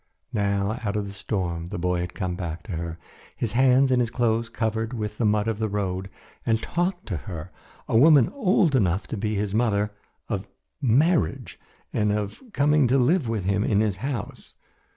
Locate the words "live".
12.97-13.29